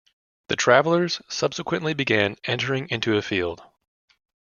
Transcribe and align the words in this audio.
The 0.47 0.55
travellers 0.55 1.21
subsequently 1.27 1.93
began 1.93 2.35
entering 2.45 2.87
into 2.89 3.17
a 3.17 3.21
field. 3.21 3.61